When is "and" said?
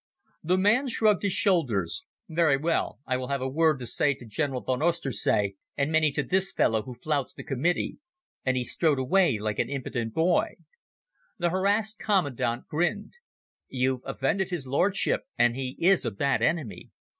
5.77-5.91, 8.43-8.57, 15.37-15.55